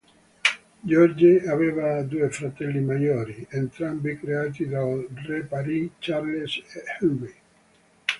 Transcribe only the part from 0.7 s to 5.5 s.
George aveva due fratelli maggiori, entrambi creati dal re